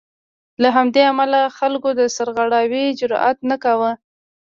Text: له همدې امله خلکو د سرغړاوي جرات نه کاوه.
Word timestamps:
له 0.61 0.69
همدې 0.75 1.01
امله 1.11 1.39
خلکو 1.57 1.89
د 1.99 2.01
سرغړاوي 2.15 2.83
جرات 2.99 3.37
نه 3.49 3.55
کاوه. 3.63 3.91